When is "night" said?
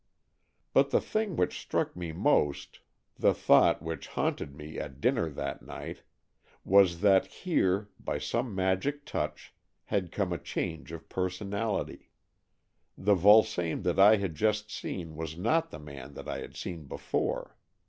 5.61-6.01